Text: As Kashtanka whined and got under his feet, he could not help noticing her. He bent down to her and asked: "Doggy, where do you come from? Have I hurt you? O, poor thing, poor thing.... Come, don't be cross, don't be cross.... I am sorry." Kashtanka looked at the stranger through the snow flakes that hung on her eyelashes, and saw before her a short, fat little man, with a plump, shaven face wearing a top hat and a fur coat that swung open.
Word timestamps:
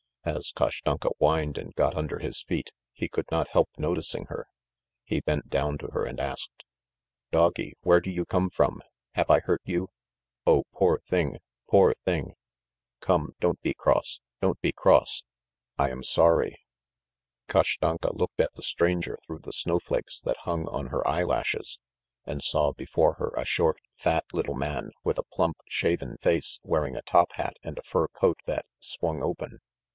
As 0.23 0.51
Kashtanka 0.51 1.09
whined 1.17 1.57
and 1.57 1.73
got 1.73 1.95
under 1.95 2.19
his 2.19 2.43
feet, 2.43 2.71
he 2.91 3.07
could 3.07 3.29
not 3.31 3.49
help 3.49 3.69
noticing 3.77 4.25
her. 4.27 4.47
He 5.03 5.19
bent 5.19 5.49
down 5.49 5.77
to 5.79 5.87
her 5.93 6.05
and 6.05 6.19
asked: 6.19 6.63
"Doggy, 7.31 7.73
where 7.81 7.99
do 8.01 8.11
you 8.11 8.25
come 8.25 8.51
from? 8.51 8.81
Have 9.13 9.29
I 9.31 9.39
hurt 9.41 9.61
you? 9.63 9.89
O, 10.45 10.63
poor 10.73 10.99
thing, 11.07 11.39
poor 11.69 11.93
thing.... 12.05 12.35
Come, 12.99 13.33
don't 13.39 13.61
be 13.61 13.73
cross, 13.73 14.19
don't 14.41 14.61
be 14.61 14.71
cross.... 14.71 15.23
I 15.77 15.89
am 15.89 16.03
sorry." 16.03 16.57
Kashtanka 17.47 18.15
looked 18.15 18.39
at 18.41 18.53
the 18.53 18.63
stranger 18.63 19.17
through 19.25 19.39
the 19.39 19.53
snow 19.53 19.79
flakes 19.79 20.19
that 20.21 20.37
hung 20.45 20.67
on 20.67 20.87
her 20.87 21.07
eyelashes, 21.07 21.79
and 22.25 22.43
saw 22.43 22.73
before 22.73 23.13
her 23.15 23.33
a 23.37 23.45
short, 23.45 23.79
fat 23.97 24.25
little 24.33 24.55
man, 24.55 24.91
with 25.03 25.17
a 25.17 25.23
plump, 25.31 25.57
shaven 25.67 26.17
face 26.17 26.59
wearing 26.63 26.95
a 26.95 27.03
top 27.03 27.33
hat 27.33 27.55
and 27.63 27.79
a 27.79 27.83
fur 27.83 28.07
coat 28.07 28.39
that 28.45 28.65
swung 28.79 29.21
open. 29.23 29.59